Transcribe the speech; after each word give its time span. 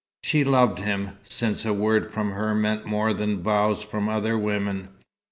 She 0.23 0.43
loved 0.43 0.79
him, 0.79 1.11
since 1.21 1.63
a 1.63 1.73
word 1.75 2.11
from 2.11 2.31
her 2.31 2.55
meant 2.55 2.87
more 2.87 3.13
than 3.13 3.43
vows 3.43 3.83
from 3.83 4.09
other 4.09 4.35
women. 4.35 4.87